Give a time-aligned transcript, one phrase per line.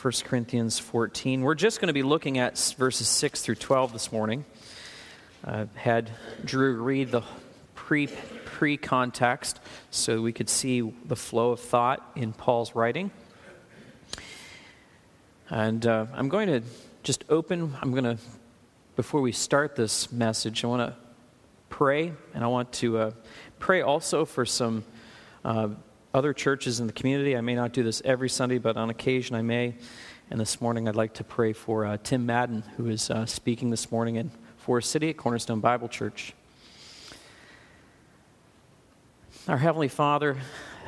[0.00, 1.40] 1 Corinthians 14.
[1.40, 4.44] We're just going to be looking at verses 6 through 12 this morning.
[5.44, 6.12] I had
[6.44, 7.22] Drew read the
[7.74, 9.58] pre pre context
[9.90, 13.10] so we could see the flow of thought in Paul's writing.
[15.48, 16.62] And uh, I'm going to
[17.02, 18.18] just open, I'm going to,
[18.94, 20.96] before we start this message, I want to
[21.70, 23.10] pray, and I want to uh,
[23.58, 24.84] pray also for some.
[25.44, 25.70] Uh,
[26.18, 27.36] other churches in the community.
[27.36, 29.76] I may not do this every Sunday, but on occasion I may.
[30.32, 33.70] And this morning I'd like to pray for uh, Tim Madden, who is uh, speaking
[33.70, 36.34] this morning in Forest City at Cornerstone Bible Church.
[39.46, 40.36] Our Heavenly Father,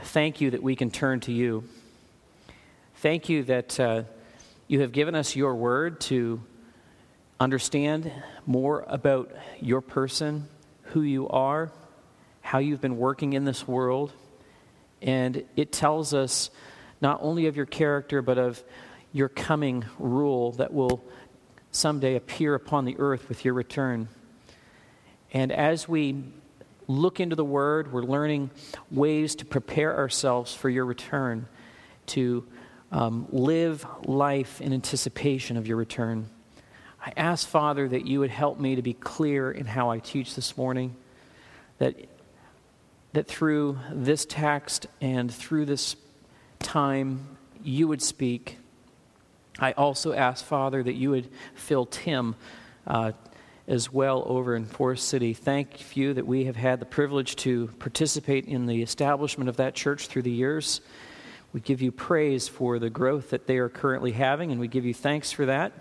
[0.03, 1.63] thank you that we can turn to you.
[2.97, 4.03] Thank you that uh,
[4.67, 6.43] you have given us your word to
[7.39, 8.11] understand
[8.47, 10.49] more about your person,
[10.87, 11.71] who you are,
[12.41, 14.13] how you've been working in this world.
[15.03, 16.51] And it tells us
[17.01, 18.63] not only of your character, but of
[19.13, 21.03] your coming rule that will
[21.73, 24.09] someday appear upon the earth with your return.
[25.33, 26.25] And as we
[26.89, 28.51] look into the Word, we're learning
[28.91, 31.47] ways to prepare ourselves for your return,
[32.07, 32.47] to
[32.91, 36.29] um, live life in anticipation of your return.
[37.05, 40.35] I ask, Father, that you would help me to be clear in how I teach
[40.35, 40.97] this morning,
[41.79, 41.97] that
[43.13, 45.97] that through this text and through this
[46.61, 48.57] time, you would speak.
[49.59, 52.37] I also ask, Father, that you would fill Tim
[52.87, 53.13] uh,
[53.67, 55.35] as well over in Forest City.
[55.35, 59.75] Thank you that we have had the privilege to participate in the establishment of that
[59.75, 60.81] church through the years.
[61.53, 64.85] We give you praise for the growth that they are currently having, and we give
[64.85, 65.73] you thanks for that.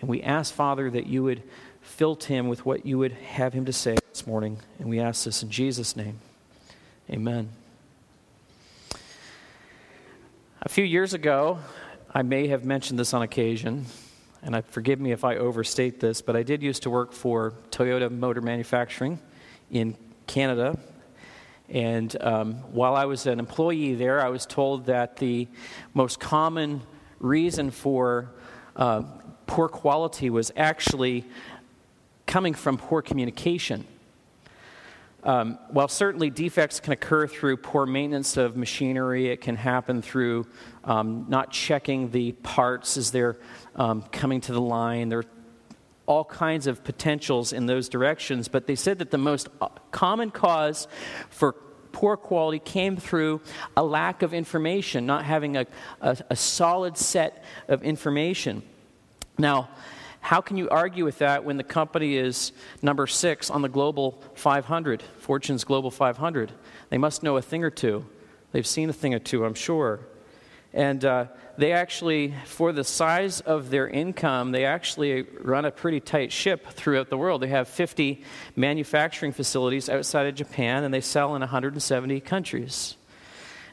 [0.00, 1.42] And we ask, Father, that you would
[1.80, 4.58] fill Tim with what you would have him to say this morning.
[4.78, 6.20] And we ask this in Jesus' name.
[7.10, 7.50] Amen.
[10.62, 11.58] A few years ago,
[12.14, 13.84] I may have mentioned this on occasion,
[14.42, 17.52] and I, forgive me if I overstate this, but I did used to work for
[17.70, 19.18] Toyota Motor Manufacturing
[19.70, 20.78] in Canada.
[21.68, 25.46] And um, while I was an employee there, I was told that the
[25.92, 26.80] most common
[27.20, 28.30] reason for
[28.76, 29.02] uh,
[29.46, 31.26] poor quality was actually
[32.26, 33.86] coming from poor communication.
[35.24, 40.46] Um, while certainly defects can occur through poor maintenance of machinery, it can happen through
[40.84, 43.38] um, not checking the parts as they're
[43.74, 45.08] um, coming to the line.
[45.08, 45.24] There are
[46.06, 50.30] all kinds of potentials in those directions, but they said that the most uh, common
[50.30, 50.86] cause
[51.30, 51.54] for
[51.92, 53.40] poor quality came through
[53.76, 55.66] a lack of information, not having a,
[56.02, 58.62] a, a solid set of information.
[59.38, 59.70] Now,
[60.24, 64.22] how can you argue with that when the company is number six on the Global
[64.36, 66.50] 500, Fortune's Global 500?
[66.88, 68.06] They must know a thing or two.
[68.50, 70.00] They've seen a thing or two, I'm sure.
[70.72, 71.26] And uh,
[71.58, 76.68] they actually, for the size of their income, they actually run a pretty tight ship
[76.68, 77.42] throughout the world.
[77.42, 78.24] They have 50
[78.56, 82.96] manufacturing facilities outside of Japan, and they sell in 170 countries.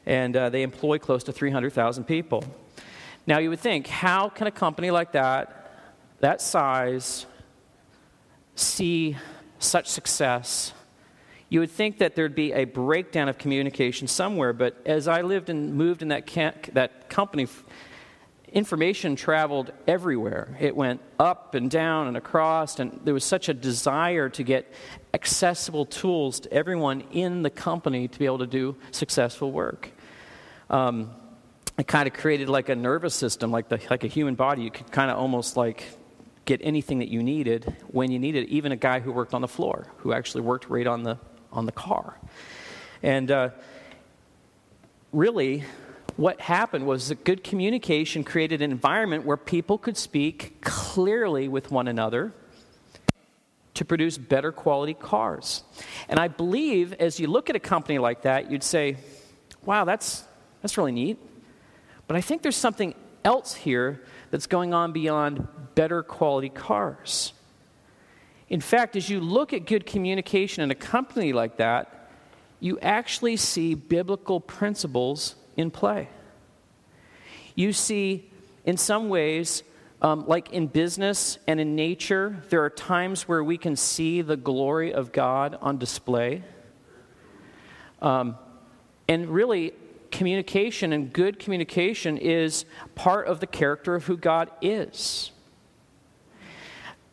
[0.05, 2.43] And uh, they employ close to 300,000 people.
[3.25, 5.60] Now, you would think, how can a company like that
[6.21, 7.25] that size
[8.55, 9.17] see
[9.59, 10.73] such success,
[11.49, 14.53] you would think that there'd be a breakdown of communication somewhere.
[14.53, 16.27] But as I lived and moved in that,
[16.73, 17.47] that company,
[18.51, 20.55] information traveled everywhere.
[20.59, 24.73] It went up and down and across, and there was such a desire to get
[25.13, 29.91] accessible tools to everyone in the company to be able to do successful work.
[30.69, 31.11] Um,
[31.77, 34.63] it kind of created like a nervous system, like, the, like a human body.
[34.63, 35.85] You could kind of almost like
[36.45, 39.41] get anything that you needed when you needed it, even a guy who worked on
[39.41, 41.17] the floor, who actually worked right on the,
[41.51, 42.17] on the car.
[43.03, 43.49] And uh,
[45.11, 45.63] really,
[46.17, 51.71] what happened was that good communication created an environment where people could speak clearly with
[51.71, 52.33] one another
[53.73, 55.63] to produce better quality cars.
[56.09, 58.97] And I believe as you look at a company like that, you'd say,
[59.63, 60.23] wow, that's,
[60.61, 61.17] that's really neat.
[62.07, 62.93] But I think there's something
[63.23, 64.01] else here
[64.31, 67.33] that's going on beyond better quality cars.
[68.49, 72.09] In fact, as you look at good communication in a company like that,
[72.59, 76.09] you actually see biblical principles in play.
[77.55, 78.29] You see,
[78.65, 79.63] in some ways,
[80.01, 84.37] um, like in business and in nature, there are times where we can see the
[84.37, 86.43] glory of God on display.
[88.01, 88.35] Um,
[89.07, 89.73] and really,
[90.11, 92.65] communication and good communication is
[92.95, 95.31] part of the character of who God is.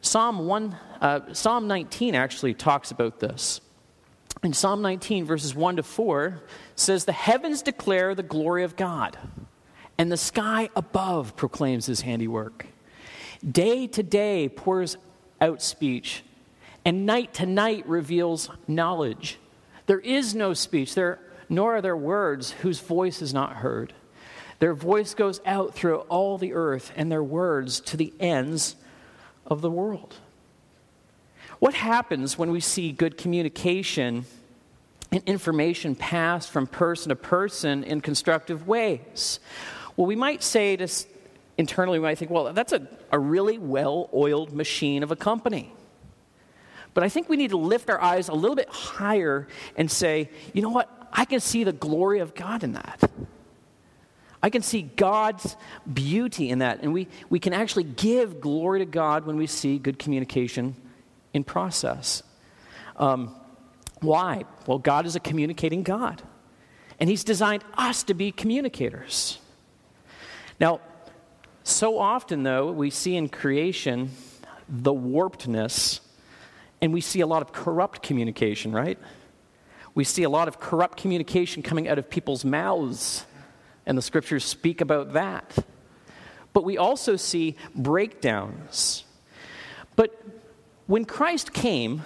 [0.01, 3.61] Psalm 1, uh, Psalm 19 actually talks about this.
[4.43, 6.43] In Psalm 19, verses 1 to 4,
[6.77, 9.19] says, The heavens declare the glory of God,
[9.99, 12.67] and the sky above proclaims his handiwork.
[13.49, 14.97] Day to day pours
[15.41, 16.23] out speech,
[16.85, 19.39] and night to night reveals knowledge.
[19.87, 21.19] There is no speech, there,
[21.49, 23.93] nor are there words whose voice is not heard.
[24.59, 28.77] Their voice goes out through all the earth, and their words to the ends
[29.47, 30.17] of the world.
[31.59, 34.25] What happens when we see good communication
[35.11, 39.41] and information passed from person to person in constructive ways?
[39.97, 40.89] Well, we might say to
[41.57, 45.73] internally, we might think, well, that's a, a really well oiled machine of a company.
[46.95, 50.31] But I think we need to lift our eyes a little bit higher and say,
[50.53, 50.98] you know what?
[51.13, 53.11] I can see the glory of God in that.
[54.43, 55.57] I can see God's
[55.93, 56.83] beauty in that.
[56.83, 60.77] And we, we can actually give glory to God when we see good communication
[61.35, 62.23] in process.
[62.97, 63.35] Um,
[64.01, 64.45] why?
[64.67, 66.23] Well, God is a communicating God.
[67.01, 69.39] And He's designed us to be communicators.
[70.61, 70.81] Now,
[71.65, 74.11] so often, though, we see in creation
[74.69, 76.01] the warpedness,
[76.81, 78.99] and we see a lot of corrupt communication, right?
[79.99, 83.27] We see a lot of corrupt communication coming out of people's mouths,
[83.85, 85.59] and the scriptures speak about that.
[86.53, 89.03] But we also see breakdowns.
[89.97, 90.17] But
[90.87, 92.05] when Christ came,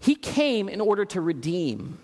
[0.00, 1.98] he came in order to redeem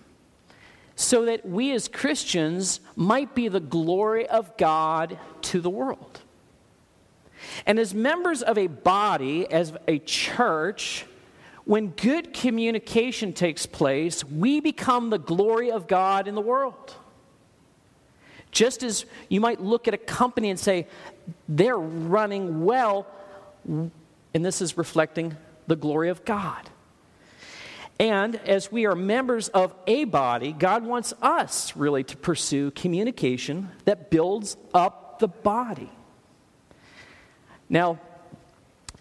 [0.95, 6.23] so that we as Christians might be the glory of God to the world.
[7.67, 11.05] And as members of a body, as a church,
[11.67, 16.95] when good communication takes place, we become the glory of God in the world.
[18.53, 20.87] Just as you might look at a company and say,
[21.49, 23.07] they're running well,
[23.67, 23.91] and
[24.33, 25.37] this is reflecting
[25.67, 26.71] the glory of God.
[27.99, 33.71] And as we are members of a body, God wants us really to pursue communication
[33.87, 35.91] that builds up the body.
[37.69, 37.99] Now,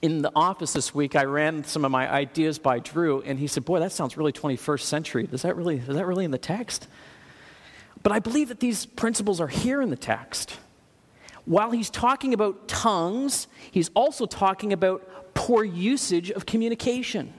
[0.06, 3.48] in the office this week, I ran some of my ideas by Drew, and he
[3.48, 5.28] said, Boy, that sounds really 21st century.
[5.32, 6.88] Is that really, is that really in the text?
[8.04, 10.60] But I believe that these principles are here in the text.
[11.46, 17.34] While he's talking about tongues, he's also talking about poor usage of communication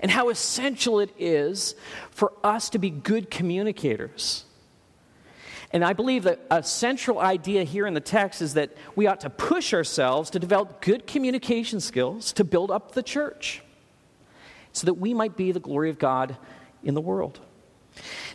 [0.00, 1.74] and how essential it is
[2.10, 4.44] for us to be good communicators.
[5.72, 9.20] And I believe that a central idea here in the text is that we ought
[9.20, 13.62] to push ourselves to develop good communication skills to build up the church
[14.72, 16.36] so that we might be the glory of God
[16.84, 17.40] in the world.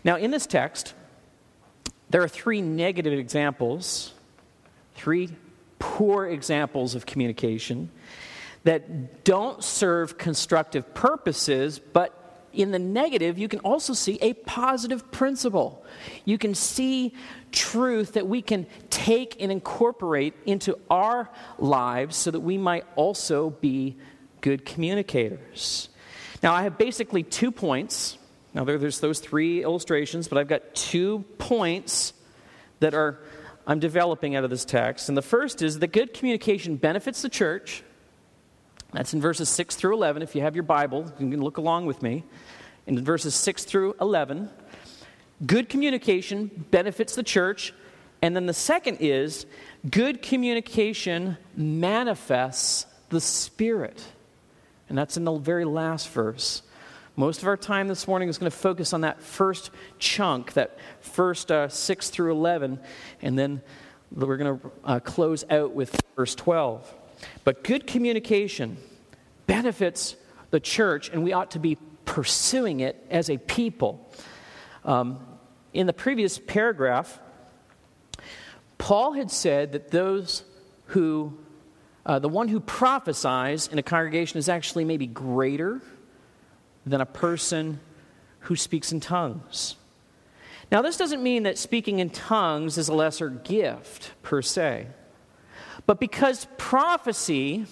[0.03, 0.93] Now, in this text,
[2.09, 4.13] there are three negative examples,
[4.95, 5.29] three
[5.77, 7.91] poor examples of communication
[8.63, 12.16] that don't serve constructive purposes, but
[12.53, 15.85] in the negative, you can also see a positive principle.
[16.25, 17.13] You can see
[17.51, 23.49] truth that we can take and incorporate into our lives so that we might also
[23.49, 23.97] be
[24.41, 25.89] good communicators.
[26.43, 28.17] Now, I have basically two points.
[28.53, 32.13] Now, there, there's those three illustrations, but I've got two points
[32.79, 33.19] that are
[33.69, 35.09] I'm developing out of this text.
[35.09, 37.83] And the first is that good communication benefits the church
[38.93, 40.21] that's in verses 6 through 11.
[40.21, 42.23] If you have your Bible, you can look along with me.
[42.85, 44.49] In verses 6 through 11,
[45.45, 47.73] good communication benefits the church.
[48.21, 49.45] And then the second is
[49.89, 54.03] good communication manifests the Spirit.
[54.89, 56.61] And that's in the very last verse.
[57.15, 60.77] Most of our time this morning is going to focus on that first chunk, that
[61.01, 62.79] first uh, 6 through 11,
[63.21, 63.61] and then
[64.11, 66.93] we're going to uh, close out with verse 12.
[67.43, 68.77] But good communication
[69.45, 70.15] benefits
[70.51, 74.11] the church, and we ought to be pursuing it as a people.
[74.85, 75.19] Um,
[75.73, 77.19] in the previous paragraph,
[78.77, 80.43] Paul had said that those
[80.87, 81.37] who,
[82.05, 85.81] uh, the one who prophesies in a congregation is actually maybe greater
[86.85, 87.79] than a person
[88.41, 89.75] who speaks in tongues.
[90.71, 94.87] Now, this doesn't mean that speaking in tongues is a lesser gift per se.
[95.87, 97.65] But because prophecy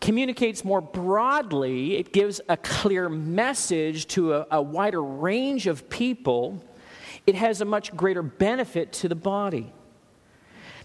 [0.00, 6.62] communicates more broadly, it gives a clear message to a, a, wider range of people,
[7.26, 9.72] it has a much greater benefit to the body.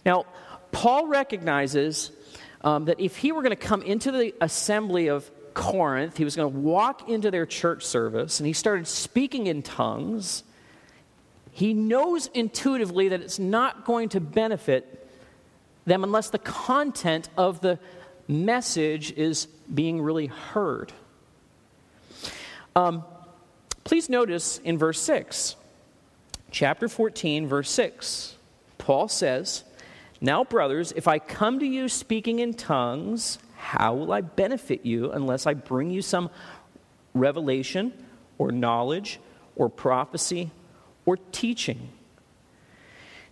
[0.05, 0.23] Now,
[0.71, 2.11] Paul recognizes
[2.61, 6.37] um, that if he were going to come into the assembly of Corinth, he was
[6.37, 10.43] going to walk into their church service and he started speaking in tongues.
[11.51, 14.98] He knows intuitively that it's not going to benefit
[15.85, 17.79] them unless the content of the
[18.27, 20.93] message is being really heard.
[22.75, 23.03] Um,
[23.83, 25.55] please notice in verse 6,
[26.51, 28.35] chapter 14, verse 6.
[28.77, 29.63] Paul says,
[30.21, 35.11] Now, brothers, if I come to you speaking in tongues, how will I benefit you
[35.11, 36.29] unless I bring you some
[37.13, 37.93] revelation
[38.37, 39.19] or knowledge
[39.55, 40.51] or prophecy
[41.05, 41.89] or teaching?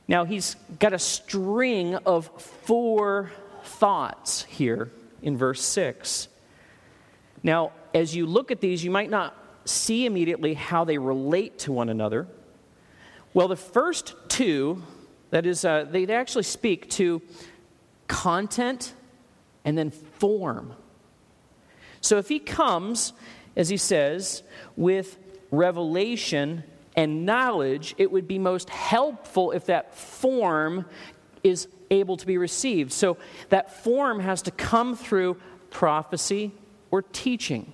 [0.07, 3.31] Now, he's got a string of four
[3.63, 6.29] thoughts here in verse 6.
[7.43, 9.35] Now, as you look at these, you might not
[9.65, 12.27] see immediately how they relate to one another.
[13.33, 14.81] Well, the first two,
[15.31, 17.21] that is, uh, they actually speak to
[18.07, 18.93] content
[19.65, 20.73] and then form.
[21.99, 23.11] So if he comes,
[23.55, 24.43] as he says,
[24.77, 25.17] with
[25.51, 26.63] revelation
[26.97, 30.85] and knowledge, it would be most helpful if that form
[31.43, 32.91] is able to be received.
[32.91, 33.17] So
[33.49, 35.37] that form has to come through
[35.69, 36.51] prophecy
[36.89, 37.71] or teaching.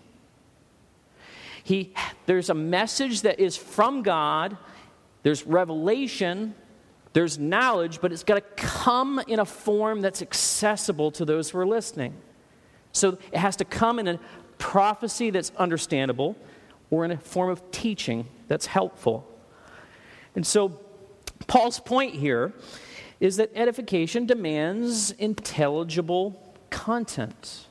[1.63, 1.93] He,
[2.25, 4.57] there's a message that is from God,
[5.23, 6.53] there's revelation,
[7.13, 11.59] there's knowledge, but it's got to come in a form that's accessible to those who
[11.59, 12.13] are listening.
[12.91, 14.19] So it has to come in a
[14.57, 16.35] prophecy that's understandable
[16.93, 19.27] or in a form of teaching that's helpful.
[20.35, 20.79] And so
[21.47, 22.53] Paul's point here
[23.19, 27.65] is that edification demands intelligible content.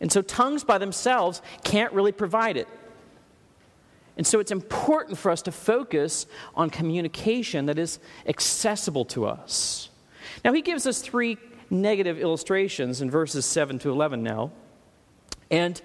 [0.00, 2.68] And so tongues by themselves can't really provide it.
[4.16, 9.88] And so it's important for us to focus on communication that is accessible to us.
[10.44, 11.36] Now, he gives us three
[11.68, 14.52] negative illustrations in verses 7 to 11 now.
[15.50, 15.80] And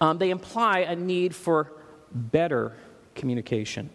[0.00, 1.72] um, they imply a need for
[2.12, 2.74] better
[3.14, 3.90] communication.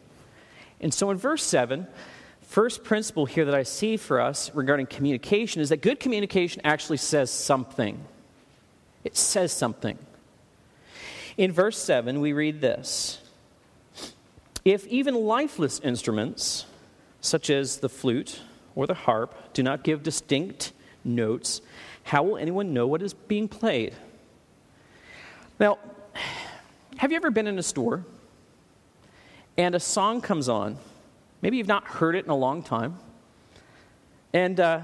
[0.80, 1.88] And so in verse 7,
[2.42, 6.98] first principle here that I see for us regarding communication is that good communication actually
[6.98, 8.04] says something.
[9.04, 9.98] It says something.
[11.38, 13.20] In verse 7, we read this
[14.66, 16.66] If even lifeless instruments,
[17.22, 18.42] such as the flute
[18.76, 21.62] or the harp, do not give distinct notes,
[22.04, 23.96] how will anyone know what is being played?
[25.60, 25.78] Now,
[26.98, 28.06] have you ever been in a store
[29.58, 30.78] and a song comes on?
[31.42, 32.98] Maybe you've not heard it in a long time.
[34.34, 34.82] And uh,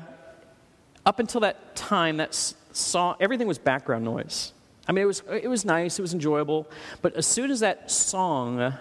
[1.05, 2.35] up until that time, that
[2.71, 4.53] song, everything was background noise.
[4.87, 6.67] I mean, it was, it was nice, it was enjoyable,
[7.01, 8.73] but as soon as that song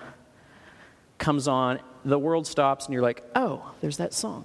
[1.18, 4.44] comes on, the world stops and you're like, oh, there's that song.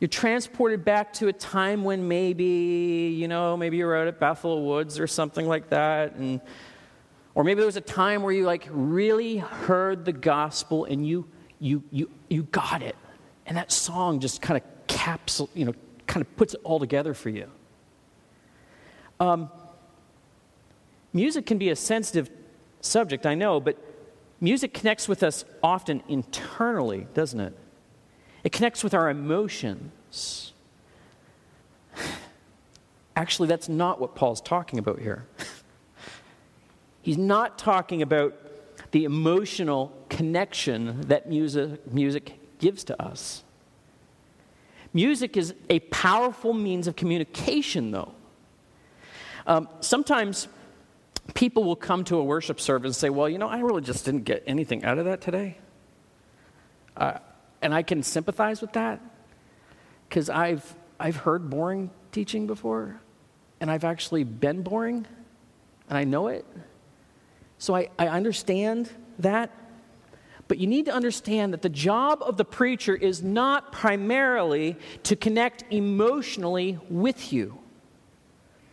[0.00, 4.18] You're transported back to a time when maybe, you know, maybe you were out at
[4.18, 6.40] Bethel Woods or something like that, and
[7.34, 11.26] or maybe there was a time where you like really heard the gospel and you
[11.58, 12.96] you you you got it.
[13.46, 15.74] And that song just kind of capsule, you know,
[16.06, 17.50] kind of puts it all together for you.
[19.18, 19.50] Um,
[21.12, 22.30] music can be a sensitive
[22.80, 23.78] subject, I know, but
[24.40, 27.56] music connects with us often internally, doesn't it?
[28.44, 30.52] It connects with our emotions.
[33.16, 35.26] Actually, that's not what Paul's talking about here.
[37.02, 38.34] He's not talking about
[38.92, 43.42] the emotional connection that music, music gives to us.
[44.94, 48.12] Music is a powerful means of communication, though.
[49.46, 50.48] Um, sometimes
[51.34, 54.04] people will come to a worship service and say, Well, you know, I really just
[54.04, 55.56] didn't get anything out of that today.
[56.96, 57.18] Uh,
[57.62, 59.00] and I can sympathize with that
[60.08, 63.00] because I've, I've heard boring teaching before,
[63.60, 65.06] and I've actually been boring,
[65.88, 66.44] and I know it.
[67.62, 68.90] So I, I understand
[69.20, 69.52] that.
[70.48, 75.14] But you need to understand that the job of the preacher is not primarily to
[75.14, 77.56] connect emotionally with you.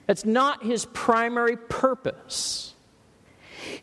[0.08, 2.74] That's not his primary purpose.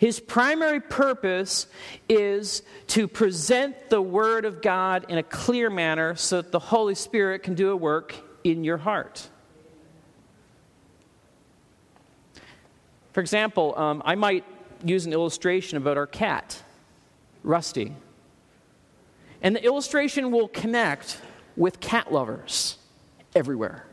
[0.00, 1.68] His primary purpose
[2.08, 6.96] is to present the Word of God in a clear manner so that the Holy
[6.96, 9.28] Spirit can do a work in your heart.
[13.12, 14.44] For example, um, I might
[14.88, 16.62] use an illustration about our cat,
[17.43, 17.95] Rusty.
[19.43, 21.21] And the illustration will connect
[21.57, 22.78] with cat lovers
[23.35, 23.85] everywhere.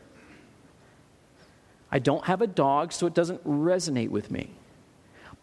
[1.90, 4.50] I don't have a dog, so it doesn't resonate with me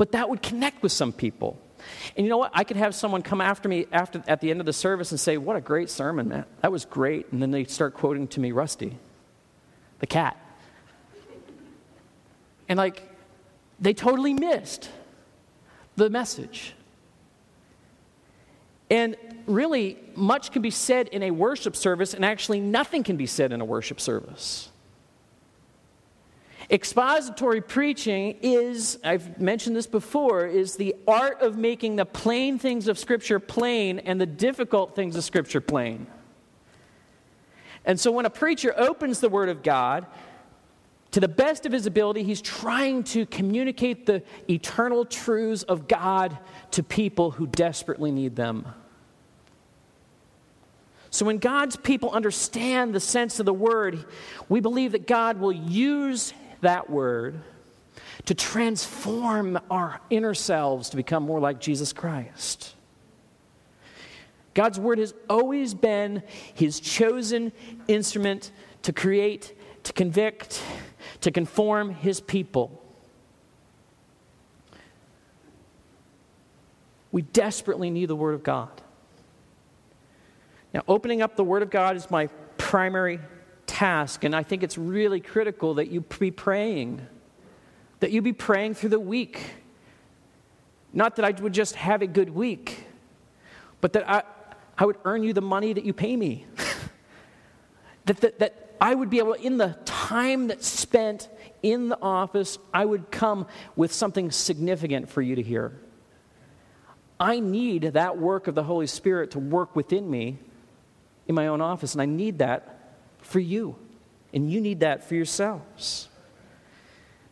[0.01, 1.60] but that would connect with some people.
[2.17, 2.50] And you know what?
[2.55, 5.20] I could have someone come after me after, at the end of the service and
[5.20, 6.46] say, What a great sermon, man.
[6.62, 7.31] That was great.
[7.31, 8.98] And then they start quoting to me Rusty,
[10.00, 10.38] the cat.
[12.67, 13.03] And like,
[13.79, 14.89] they totally missed
[15.95, 16.74] the message.
[18.89, 19.15] And
[19.48, 23.53] really, much can be said in a worship service, and actually, nothing can be said
[23.53, 24.69] in a worship service.
[26.69, 32.88] Expository preaching is, I've mentioned this before, is the art of making the plain things
[32.88, 36.07] of Scripture plain and the difficult things of Scripture plain.
[37.83, 40.05] And so when a preacher opens the Word of God,
[41.12, 46.38] to the best of his ability, he's trying to communicate the eternal truths of God
[46.72, 48.65] to people who desperately need them.
[51.10, 54.06] So, when God's people understand the sense of the word,
[54.48, 57.41] we believe that God will use that word
[58.25, 62.75] to transform our inner selves to become more like Jesus Christ.
[64.53, 67.51] God's word has always been his chosen
[67.88, 68.51] instrument
[68.84, 69.53] to create,
[69.84, 70.62] to convict,
[71.21, 72.77] to conform his people.
[77.11, 78.69] We desperately need the word of God.
[80.73, 83.19] Now, opening up the word of God is my primary
[83.67, 87.05] task, and I think it's really critical that you be praying,
[87.99, 89.41] that you be praying through the week.
[90.93, 92.85] Not that I would just have a good week,
[93.81, 94.23] but that I,
[94.77, 96.45] I would earn you the money that you pay me.
[98.05, 101.29] that, that, that I would be able, in the time that's spent
[101.61, 103.45] in the office, I would come
[103.75, 105.79] with something significant for you to hear.
[107.19, 110.39] I need that work of the Holy Spirit to work within me
[111.27, 113.75] in my own office, and I need that for you,
[114.33, 116.09] and you need that for yourselves.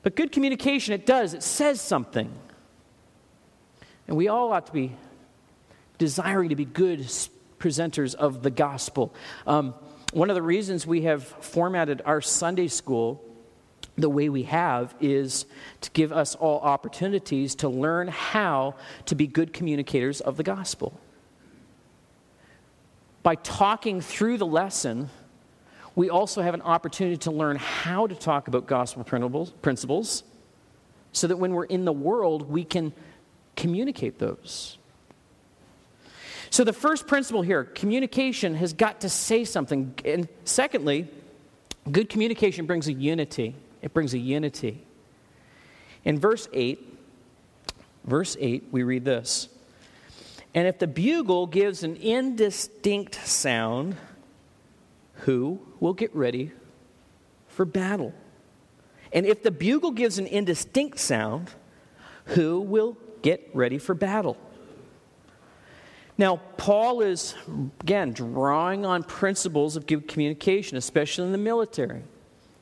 [0.03, 2.31] But good communication, it does, it says something.
[4.07, 4.95] And we all ought to be
[5.97, 6.99] desiring to be good
[7.57, 9.13] presenters of the gospel.
[9.47, 9.73] Um,
[10.11, 13.23] one of the reasons we have formatted our Sunday school
[13.95, 15.45] the way we have is
[15.81, 18.75] to give us all opportunities to learn how
[19.05, 20.99] to be good communicators of the gospel.
[23.21, 25.09] By talking through the lesson,
[25.95, 30.23] we also have an opportunity to learn how to talk about gospel principles
[31.11, 32.93] so that when we're in the world, we can
[33.55, 34.78] communicate those.
[36.59, 39.93] So, the first principle here communication has got to say something.
[40.03, 41.07] And secondly,
[41.89, 43.55] good communication brings a unity.
[43.81, 44.83] It brings a unity.
[46.03, 46.99] In verse 8,
[48.03, 49.47] verse 8, we read this
[50.53, 53.95] And if the bugle gives an indistinct sound,
[55.19, 56.51] who will get ready
[57.47, 58.13] for battle?
[59.13, 61.51] And if the bugle gives an indistinct sound,
[62.25, 64.35] who will get ready for battle?
[66.19, 67.33] Now, Paul is,
[67.79, 72.03] again, drawing on principles of good communication, especially in the military.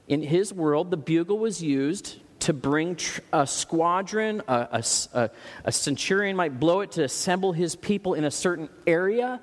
[0.08, 3.00] In his world, the bugle was used to bring
[3.34, 5.30] a squadron, a, a,
[5.66, 9.42] a, centurion might blow it to assemble his people in a certain area.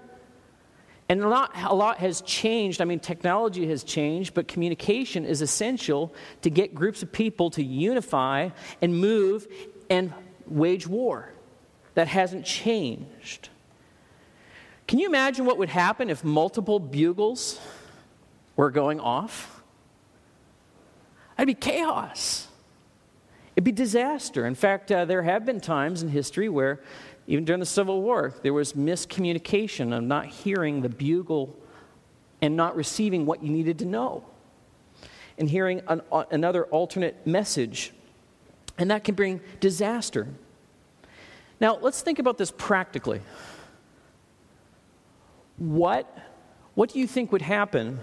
[1.08, 2.80] And a lot, a lot has changed.
[2.80, 7.64] I mean, technology has changed, but communication is essential to get groups of people to
[7.64, 8.50] unify
[8.80, 9.48] and move
[9.90, 10.12] and
[10.46, 11.32] wage war.
[11.94, 13.48] That hasn't changed.
[14.86, 17.58] Can you imagine what would happen if multiple bugles
[18.56, 19.62] were going off?
[21.38, 22.48] It'd be chaos.
[23.56, 24.46] It'd be disaster.
[24.46, 26.80] In fact, uh, there have been times in history where,
[27.26, 31.56] even during the Civil War, there was miscommunication of not hearing the bugle
[32.42, 34.24] and not receiving what you needed to know,
[35.38, 37.92] and hearing an, uh, another alternate message.
[38.76, 40.28] And that can bring disaster.
[41.60, 43.20] Now, let's think about this practically.
[45.56, 46.18] What,
[46.74, 48.00] what do you think would happen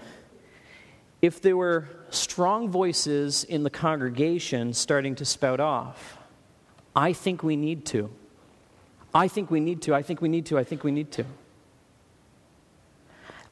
[1.20, 6.18] if there were strong voices in the congregation starting to spout off?
[6.94, 8.10] I think we need to.
[9.14, 9.94] I think we need to.
[9.94, 10.58] I think we need to.
[10.58, 11.24] I think we need to.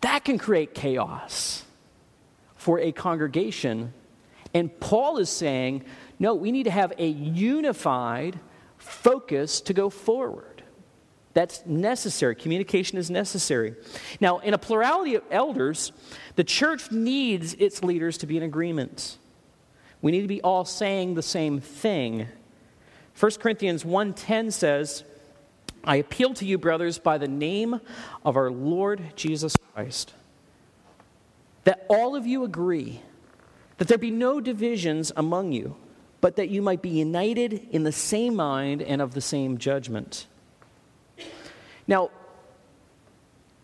[0.01, 1.65] That can create chaos
[2.57, 3.93] for a congregation.
[4.55, 5.85] And Paul is saying,
[6.19, 8.39] no, we need to have a unified
[8.79, 10.50] focus to go forward.
[11.33, 12.35] That's necessary.
[12.35, 13.77] Communication is necessary.
[14.21, 15.93] Now, in a plurality of elders,
[16.35, 19.17] the church needs its leaders to be in agreement.
[20.03, 22.27] We need to be all saying the same thing.
[23.15, 25.05] 1 Corinthians 1:10 says,
[25.85, 27.81] "I appeal to you, brothers, by the name
[28.25, 30.15] of our Lord Jesus Christ,
[31.65, 33.03] that all of you agree,
[33.79, 35.77] that there be no divisions among you,
[36.21, 40.27] but that you might be united in the same mind and of the same judgment."
[41.91, 42.11] Now,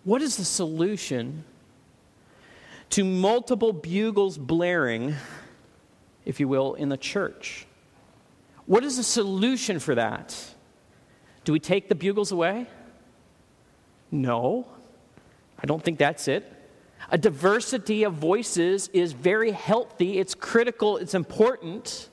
[0.03, 1.45] what is the solution
[2.91, 5.15] to multiple bugles blaring,
[6.25, 7.67] if you will, in the church?
[8.67, 10.37] What is the solution for that?
[11.45, 12.67] Do we take the bugles away?
[14.11, 14.67] No,
[15.63, 16.53] I don't think that's it.
[17.11, 22.09] A diversity of voices is very healthy, it's critical, it's important.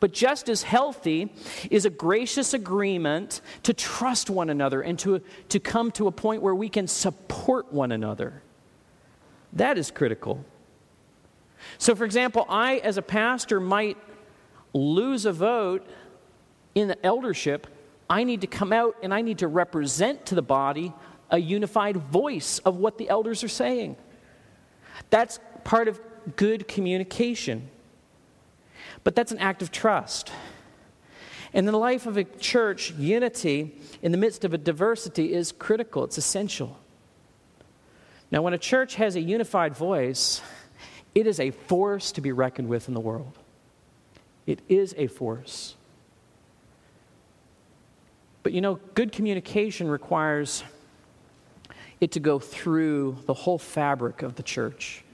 [0.00, 1.32] But just as healthy
[1.70, 6.42] is a gracious agreement to trust one another and to, to come to a point
[6.42, 8.42] where we can support one another.
[9.52, 10.44] That is critical.
[11.76, 13.98] So, for example, I, as a pastor, might
[14.72, 15.86] lose a vote
[16.74, 17.66] in the eldership.
[18.08, 20.94] I need to come out and I need to represent to the body
[21.30, 23.96] a unified voice of what the elders are saying.
[25.10, 26.00] That's part of
[26.36, 27.68] good communication.
[29.04, 30.30] But that's an act of trust.
[31.52, 35.52] And in the life of a church, unity in the midst of a diversity is
[35.52, 36.78] critical, it's essential.
[38.30, 40.40] Now, when a church has a unified voice,
[41.14, 43.36] it is a force to be reckoned with in the world.
[44.46, 45.74] It is a force.
[48.42, 50.62] But you know, good communication requires
[52.00, 55.04] it to go through the whole fabric of the church.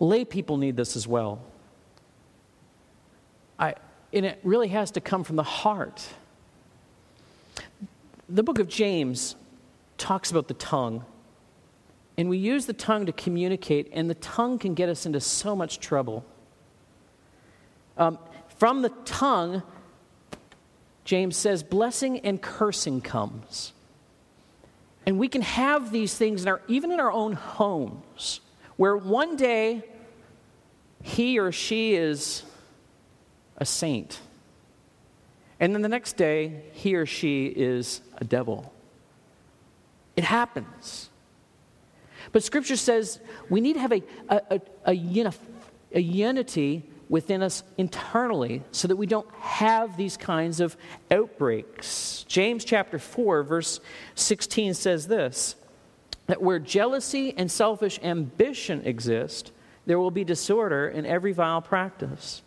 [0.00, 1.42] Lay people need this as well.
[3.62, 3.74] I,
[4.12, 6.06] and it really has to come from the heart.
[8.28, 9.36] The book of James
[9.96, 11.04] talks about the tongue.
[12.18, 15.56] And we use the tongue to communicate, and the tongue can get us into so
[15.56, 16.24] much trouble.
[17.96, 18.18] Um,
[18.58, 19.62] from the tongue,
[21.04, 23.72] James says, blessing and cursing comes.
[25.06, 28.40] And we can have these things in our, even in our own homes,
[28.76, 29.82] where one day
[31.02, 32.42] he or she is
[33.62, 34.20] a saint,
[35.60, 38.74] and then the next day he or she is a devil.
[40.16, 41.08] It happens.
[42.32, 45.32] But Scripture says we need to have a, a, a, a,
[45.94, 50.76] a unity within us internally so that we don't have these kinds of
[51.12, 52.24] outbreaks.
[52.26, 53.78] James chapter 4, verse
[54.16, 55.54] 16 says this
[56.26, 59.52] that where jealousy and selfish ambition exist,
[59.86, 62.42] there will be disorder in every vile practice.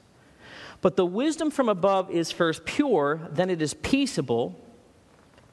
[0.85, 4.55] But the wisdom from above is first pure, then it is peaceable,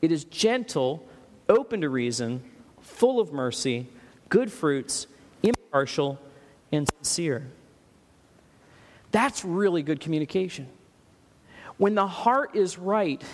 [0.02, 1.08] it is gentle,
[1.48, 2.42] open to reason,
[2.82, 3.88] full of mercy,
[4.28, 5.06] good fruits,
[5.42, 6.18] impartial,
[6.70, 7.50] and sincere.
[9.10, 10.68] That's really good communication.
[11.78, 13.24] When the heart is right,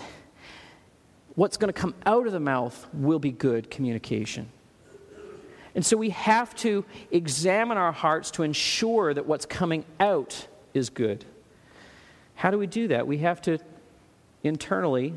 [1.34, 4.50] what's going to come out of the mouth will be good communication.
[5.74, 10.90] And so we have to examine our hearts to ensure that what's coming out is
[10.90, 11.24] good.
[12.38, 13.08] How do we do that?
[13.08, 13.58] We have to
[14.44, 15.14] internally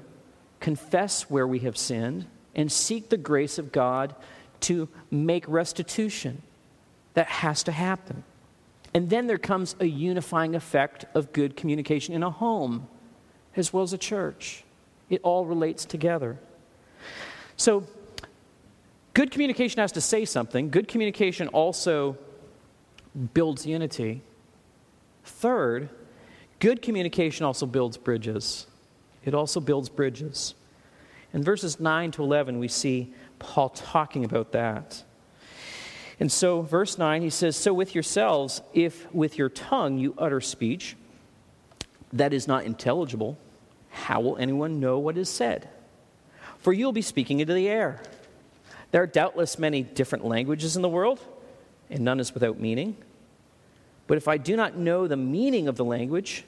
[0.59, 4.15] confess where we have sinned and seek the grace of God
[4.61, 6.41] to make restitution.
[7.13, 8.23] That has to happen.
[8.91, 12.87] And then there comes a unifying effect of good communication in a home
[13.55, 14.63] as well as a church.
[15.07, 16.39] It all relates together.
[17.55, 17.83] So,
[19.13, 20.71] good communication has to say something.
[20.71, 22.17] Good communication also
[23.35, 24.21] builds unity.
[25.23, 25.89] Third,
[26.61, 28.67] good communication also builds bridges.
[29.25, 30.55] It also builds bridges.
[31.33, 35.03] In verses 9 to 11, we see Paul talking about that.
[36.19, 40.39] And so, verse 9, he says, So with yourselves, if with your tongue you utter
[40.39, 40.95] speech
[42.13, 43.37] that is not intelligible,
[43.89, 45.67] how will anyone know what is said?
[46.59, 48.03] For you'll be speaking into the air.
[48.91, 51.19] There are doubtless many different languages in the world,
[51.89, 52.97] and none is without meaning.
[54.05, 56.43] But if I do not know the meaning of the language,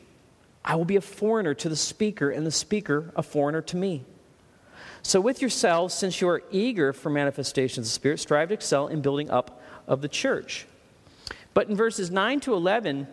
[0.66, 4.06] I will be a foreigner to the speaker, and the speaker a foreigner to me.
[5.02, 8.88] So, with yourselves, since you are eager for manifestations of the Spirit, strive to excel
[8.88, 10.66] in building up of the church.
[11.54, 13.08] But in verses 9 to 11,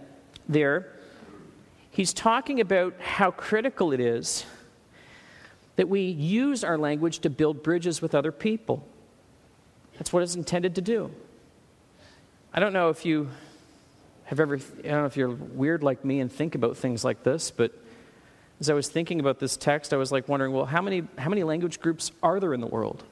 [0.48, 0.92] there,
[1.90, 4.44] he's talking about how critical it is
[5.76, 8.86] that we use our language to build bridges with other people.
[9.98, 11.10] That's what it's intended to do.
[12.52, 13.30] I don't know if you
[14.30, 17.24] have ever, I don't know if you're weird like me and think about things like
[17.24, 17.72] this, but
[18.60, 21.28] as I was thinking about this text, I was like wondering, well, how many, how
[21.28, 23.02] many language groups are there in the world?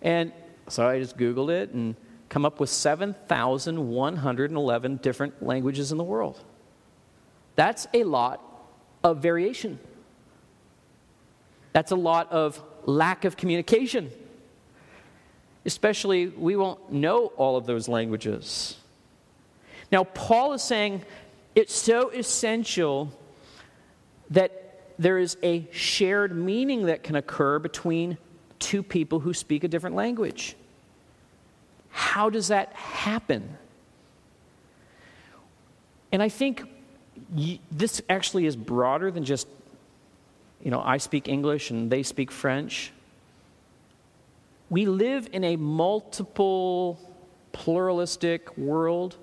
[0.00, 0.32] And
[0.68, 1.96] so I just Googled it and
[2.30, 6.42] come up with 7,111 different languages in the world.
[7.54, 8.42] That's a lot
[9.04, 9.78] of variation.
[11.74, 14.10] That's a lot of lack of communication.
[15.66, 18.78] Especially, we won't know all of those languages.
[19.90, 21.02] Now, Paul is saying
[21.54, 23.10] it's so essential
[24.30, 28.18] that there is a shared meaning that can occur between
[28.58, 30.56] two people who speak a different language.
[31.90, 33.56] How does that happen?
[36.12, 36.64] And I think
[37.70, 39.48] this actually is broader than just,
[40.62, 42.92] you know, I speak English and they speak French.
[44.70, 46.98] We live in a multiple,
[47.52, 49.16] pluralistic world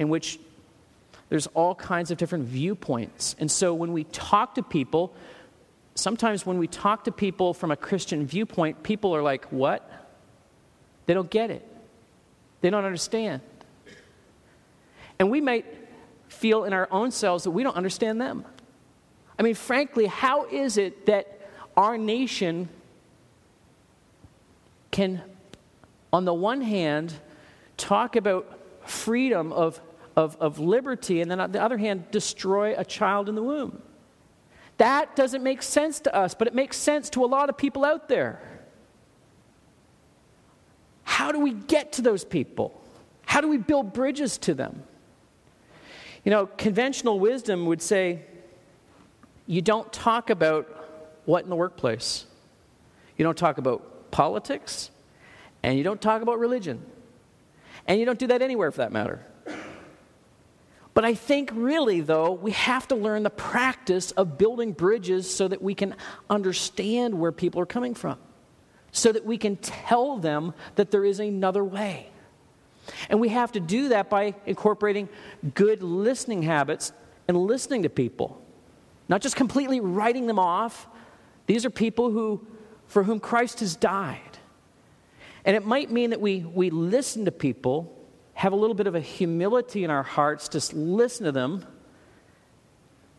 [0.00, 0.40] in which
[1.28, 3.36] there's all kinds of different viewpoints.
[3.38, 5.14] And so when we talk to people,
[5.94, 9.88] sometimes when we talk to people from a Christian viewpoint, people are like, what?
[11.04, 11.68] They don't get it.
[12.62, 13.42] They don't understand.
[15.18, 15.66] And we might
[16.28, 18.46] feel in our own selves that we don't understand them.
[19.38, 21.40] I mean, frankly, how is it that
[21.76, 22.70] our nation
[24.90, 25.20] can,
[26.10, 27.12] on the one hand,
[27.76, 29.78] talk about freedom of,
[30.20, 33.80] of, of liberty, and then on the other hand, destroy a child in the womb?
[34.76, 37.84] That doesn't make sense to us, but it makes sense to a lot of people
[37.84, 38.40] out there.
[41.04, 42.80] How do we get to those people?
[43.26, 44.82] How do we build bridges to them?
[46.24, 48.22] You know, conventional wisdom would say
[49.46, 50.66] you don't talk about
[51.24, 52.26] what in the workplace.
[53.16, 54.90] You don't talk about politics,
[55.62, 56.84] and you don't talk about religion.
[57.86, 59.24] And you don't do that anywhere for that matter.
[60.92, 65.46] But I think really, though, we have to learn the practice of building bridges so
[65.48, 65.94] that we can
[66.28, 68.18] understand where people are coming from,
[68.90, 72.10] so that we can tell them that there is another way.
[73.08, 75.08] And we have to do that by incorporating
[75.54, 76.92] good listening habits
[77.28, 78.42] and listening to people,
[79.08, 80.88] not just completely writing them off.
[81.46, 82.44] These are people who,
[82.86, 84.38] for whom Christ has died.
[85.44, 87.96] And it might mean that we, we listen to people
[88.40, 91.62] have a little bit of a humility in our hearts, just listen to them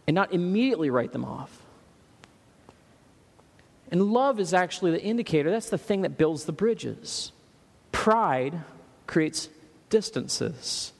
[0.08, 1.56] and not immediately write them off.
[3.92, 5.52] And love is actually the indicator.
[5.52, 7.32] That's the thing that builds the bridges.
[7.92, 8.62] Pride
[9.06, 9.48] creates
[9.92, 10.92] distances.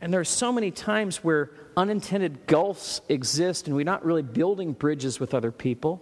[0.00, 4.72] And there are so many times where unintended gulfs exist and we're not really building
[4.72, 6.00] bridges with other people.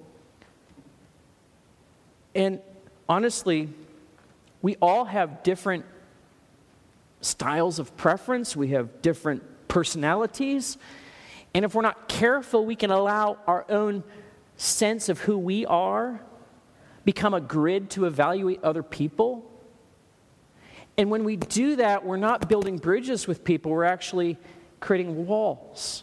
[2.35, 2.61] And
[3.09, 3.71] honestly,
[4.63, 5.85] we all have different
[7.21, 10.79] styles of preference, we have different personalities.
[11.55, 14.05] And if we're not careful, we can allow our own
[14.57, 16.21] sense of who we are
[17.05, 19.51] become a grid to evaluate other people.
[20.99, 24.37] And when we do that, we're not building bridges with people, we're actually
[24.81, 26.03] creating walls.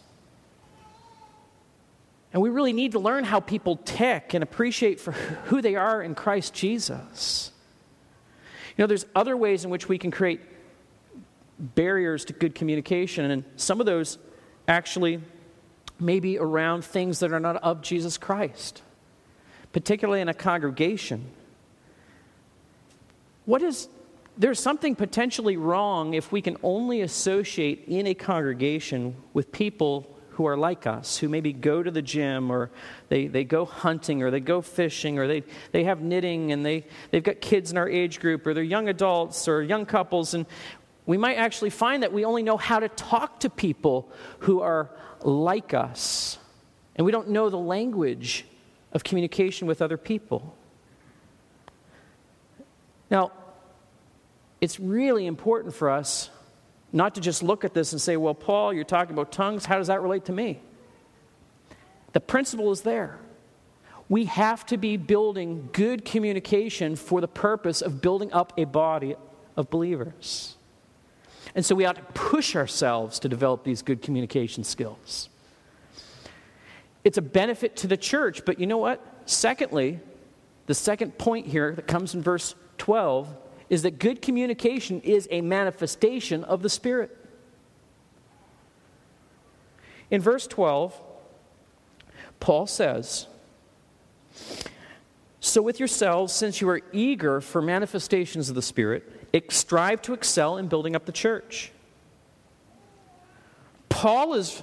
[2.32, 6.02] And we really need to learn how people tick and appreciate for who they are
[6.02, 7.52] in Christ Jesus.
[8.76, 10.40] You know, there's other ways in which we can create
[11.58, 14.18] barriers to good communication, and some of those
[14.68, 15.20] actually
[15.98, 18.82] may be around things that are not of Jesus Christ,
[19.72, 21.24] particularly in a congregation.
[23.46, 23.88] What is
[24.38, 30.44] there's something potentially wrong if we can only associate in a congregation with people who
[30.44, 32.70] are like us, who maybe go to the gym or
[33.08, 36.84] they, they go hunting or they go fishing or they, they have knitting and they,
[37.10, 40.34] they've got kids in our age group or they're young adults or young couples.
[40.34, 40.44] And
[41.06, 44.90] we might actually find that we only know how to talk to people who are
[45.22, 46.36] like us.
[46.96, 48.44] And we don't know the language
[48.92, 50.54] of communication with other people.
[53.10, 53.32] Now,
[54.60, 56.28] it's really important for us
[56.96, 59.66] not to just look at this and say, well, Paul, you're talking about tongues.
[59.66, 60.60] How does that relate to me?
[62.14, 63.18] The principle is there.
[64.08, 69.14] We have to be building good communication for the purpose of building up a body
[69.58, 70.56] of believers.
[71.54, 75.28] And so we ought to push ourselves to develop these good communication skills.
[77.04, 79.04] It's a benefit to the church, but you know what?
[79.26, 80.00] Secondly,
[80.64, 83.28] the second point here that comes in verse 12
[83.68, 87.16] is that good communication is a manifestation of the Spirit.
[90.10, 91.00] In verse 12,
[92.38, 93.26] Paul says,
[95.40, 99.12] So with yourselves, since you are eager for manifestations of the Spirit,
[99.50, 101.72] strive to excel in building up the church.
[103.88, 104.62] Paul is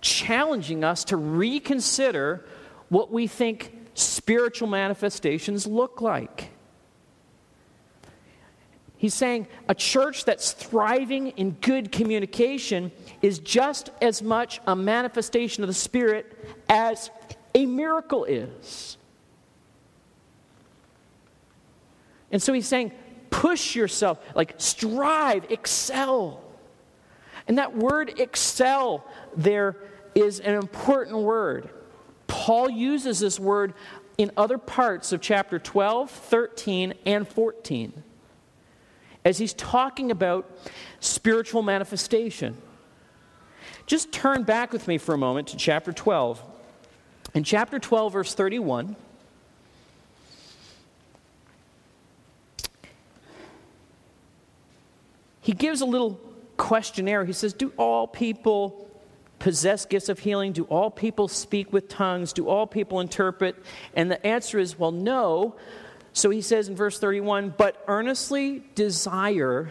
[0.00, 2.44] challenging us to reconsider
[2.88, 6.50] what we think spiritual manifestations look like.
[9.00, 15.62] He's saying a church that's thriving in good communication is just as much a manifestation
[15.64, 16.36] of the Spirit
[16.68, 17.10] as
[17.54, 18.98] a miracle is.
[22.30, 22.92] And so he's saying,
[23.30, 26.44] push yourself, like strive, excel.
[27.48, 29.76] And that word excel there
[30.14, 31.70] is an important word.
[32.26, 33.72] Paul uses this word
[34.18, 38.04] in other parts of chapter 12, 13, and 14
[39.24, 40.50] as he's talking about
[41.00, 42.56] spiritual manifestation.
[43.86, 46.42] Just turn back with me for a moment to chapter 12.
[47.34, 48.96] In chapter 12, verse 31,
[55.40, 56.20] he gives a little
[56.56, 57.24] questionnaire.
[57.24, 58.88] He says, Do all people
[59.38, 60.52] possess gifts of healing?
[60.52, 62.32] Do all people speak with tongues?
[62.32, 63.56] Do all people interpret?
[63.94, 65.56] And the answer is, Well, no.
[66.12, 69.70] So he says in verse 31 but earnestly desire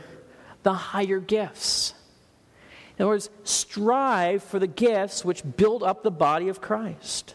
[0.63, 1.93] the higher gifts.
[2.97, 7.33] In other words, strive for the gifts which build up the body of Christ.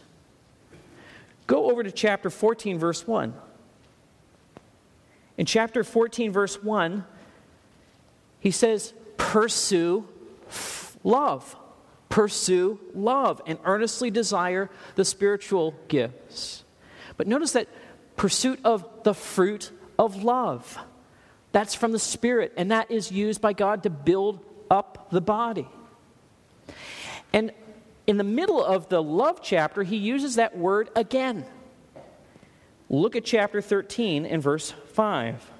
[1.47, 3.33] Go over to chapter 14, verse 1.
[5.37, 7.03] In chapter 14, verse 1,
[8.39, 10.07] he says, Pursue
[11.03, 11.55] love.
[12.09, 16.63] Pursue love and earnestly desire the spiritual gifts.
[17.17, 17.67] But notice that
[18.15, 20.77] pursuit of the fruit of love.
[21.51, 25.67] That's from the Spirit, and that is used by God to build up the body.
[27.31, 27.51] And
[28.07, 31.45] in the middle of the love chapter, he uses that word again.
[32.89, 35.51] Look at chapter 13 and verse 5.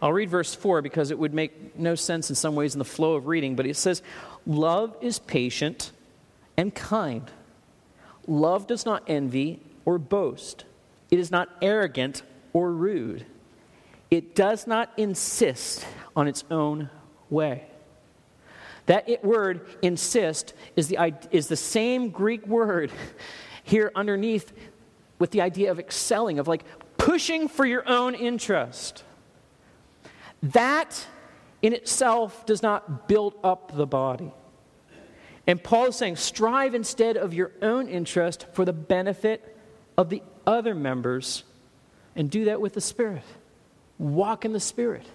[0.00, 2.84] I'll read verse 4 because it would make no sense in some ways in the
[2.84, 4.02] flow of reading, but it says,
[4.46, 5.92] Love is patient
[6.56, 7.30] and kind.
[8.26, 10.64] Love does not envy or boast.
[11.12, 12.22] It is not arrogant
[12.54, 13.26] or rude.
[14.10, 16.88] It does not insist on its own
[17.28, 17.66] way.
[18.86, 22.90] That it word insist is the, is the same Greek word
[23.62, 24.54] here underneath
[25.18, 26.64] with the idea of excelling, of like
[26.96, 29.04] pushing for your own interest.
[30.42, 31.06] That
[31.60, 34.32] in itself does not build up the body.
[35.46, 39.52] And Paul is saying, strive instead of your own interest for the benefit
[39.96, 41.44] of the other members,
[42.16, 43.22] and do that with the Spirit.
[43.98, 45.06] Walk in the Spirit.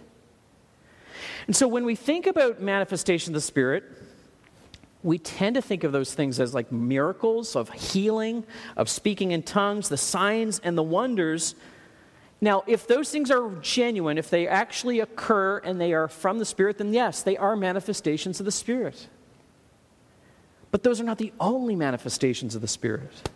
[1.47, 3.83] And so when we think about manifestation of the Spirit,
[5.03, 9.43] we tend to think of those things as like miracles of healing, of speaking in
[9.43, 11.55] tongues, the signs and the wonders.
[12.41, 16.45] Now, if those things are genuine, if they actually occur and they are from the
[16.45, 19.07] Spirit, then yes, they are manifestations of the Spirit.
[20.71, 23.29] But those are not the only manifestations of the Spirit.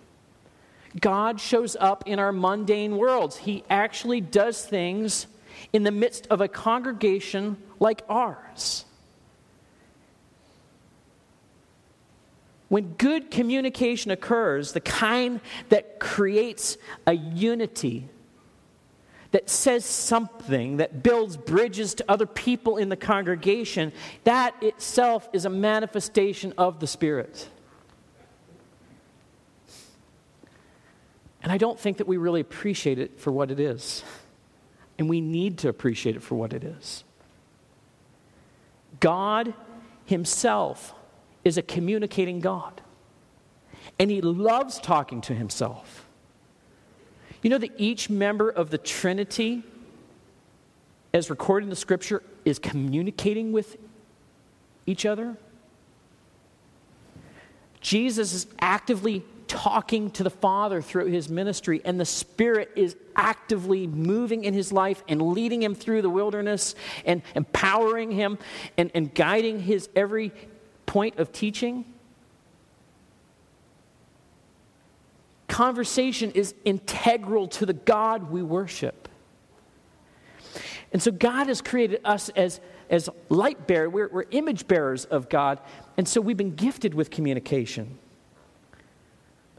[1.00, 3.38] God shows up in our mundane worlds.
[3.38, 5.28] He actually does things
[5.72, 8.86] in the midst of a congregation like ours.
[12.68, 18.08] When good communication occurs, the kind that creates a unity,
[19.32, 23.92] that says something, that builds bridges to other people in the congregation,
[24.24, 27.50] that itself is a manifestation of the Spirit.
[31.42, 34.04] And I don't think that we really appreciate it for what it is.
[35.00, 37.04] And we need to appreciate it for what it is.
[39.00, 39.54] God
[40.06, 40.94] Himself
[41.44, 42.82] is a communicating God.
[43.98, 46.06] And He loves talking to Himself.
[47.42, 49.64] You know that each member of the Trinity,
[51.14, 53.78] as recorded in the Scripture, is communicating with
[54.86, 55.38] each other?
[57.80, 63.86] Jesus is actively talking to the Father through his ministry, and the Spirit is actively
[63.86, 68.38] moving in his life and leading him through the wilderness and empowering him
[68.78, 70.32] and, and guiding his every
[70.86, 71.84] point of teaching.
[75.50, 79.10] Conversation is integral to the God we worship.
[80.94, 85.28] And so God has created us as, as light bearers, we're, we're image bearers of
[85.28, 85.60] God,
[85.98, 87.98] and so we've been gifted with communication.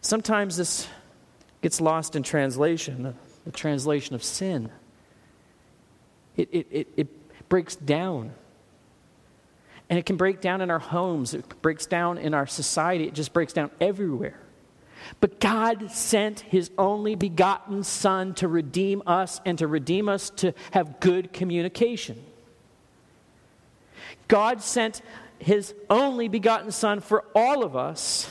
[0.02, 0.88] Sometimes this
[1.62, 4.68] gets lost in translation, the translation of sin.
[6.36, 8.32] It, it, it, it breaks down.
[9.88, 13.14] And it can break down in our homes, it breaks down in our society, it
[13.14, 14.40] just breaks down everywhere.
[15.20, 20.52] But God sent his only begotten Son to redeem us and to redeem us to
[20.72, 22.24] have good communication.
[24.28, 25.02] God sent
[25.38, 28.28] his only begotten Son for all of us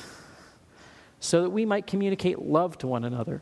[1.21, 3.41] so that we might communicate love to one another.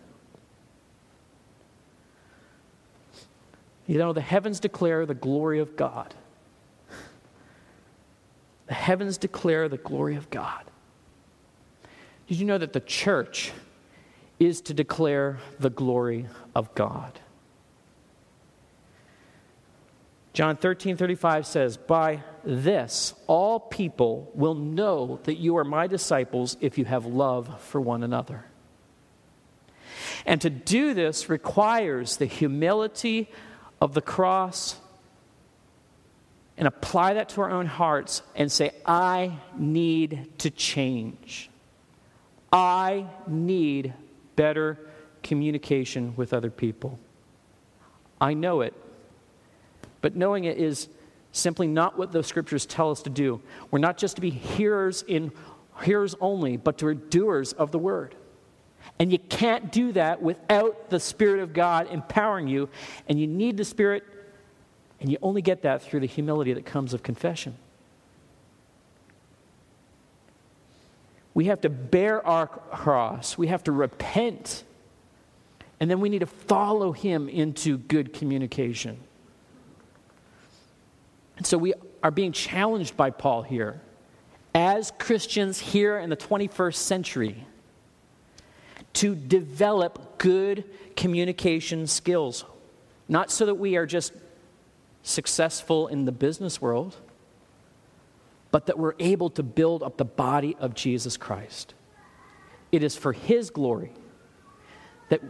[3.88, 6.14] You know, the heavens declare the glory of God.
[8.68, 10.66] The heavens declare the glory of God.
[12.28, 13.52] Did you know that the church
[14.40, 17.20] is to declare the glory of God?
[20.40, 26.56] John 13 35 says, By this all people will know that you are my disciples
[26.62, 28.46] if you have love for one another.
[30.26, 33.30] And to do this requires the humility
[33.82, 34.78] of the cross
[36.58, 41.50] and apply that to our own hearts and say, I need to change.
[42.50, 43.94] I need
[44.38, 44.80] better
[45.22, 46.98] communication with other people.
[48.22, 48.74] I know it
[50.02, 50.90] but knowing it is
[51.32, 53.42] simply not what the scriptures tell us to do.
[53.72, 55.32] We're not just to be hearers in
[55.82, 58.16] hearers only, but to be doers of the word.
[58.98, 62.70] And you can't do that without the Spirit of God empowering you.
[63.08, 64.04] And you need the Spirit,
[65.00, 67.56] and you only get that through the humility that comes of confession.
[71.34, 74.64] We have to bear our cross, we have to repent,
[75.80, 79.00] and then we need to follow Him into good communication.
[81.40, 81.74] And so we
[82.04, 83.82] are being challenged by Paul here
[84.54, 87.46] as Christians here in the 21st century
[88.92, 90.66] to develop good
[90.98, 92.44] communication skills.
[93.08, 94.12] Not so that we are just
[95.02, 96.98] successful in the business world,
[98.52, 101.74] but that we're able to build up the body of Jesus Christ.
[102.74, 103.94] It is for His glory
[105.08, 105.22] that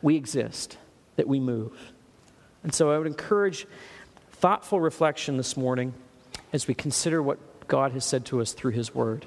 [0.00, 0.78] we exist,
[1.16, 1.92] that we move.
[2.62, 3.66] And so I would encourage
[4.40, 5.92] thoughtful reflection this morning
[6.52, 9.26] as we consider what God has said to us through His Word.